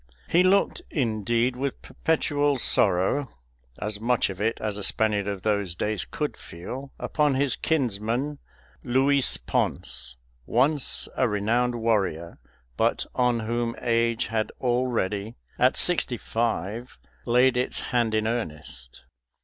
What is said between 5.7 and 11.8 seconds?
days could feel upon his kinsman Luis Ponce, once a renowned